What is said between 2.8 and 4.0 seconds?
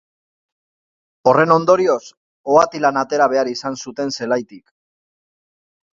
atera behar izan